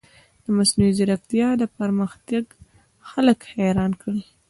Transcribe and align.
د 0.43 0.45
مصنوعي 0.57 0.91
ځیرکتیا 0.97 1.47
پرمختګ 1.79 2.43
خلک 3.09 3.39
حیران 3.53 3.91
کړي. 4.01 4.21